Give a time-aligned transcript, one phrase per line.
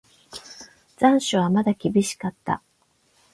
[0.97, 2.63] 残暑はまだ厳しかった。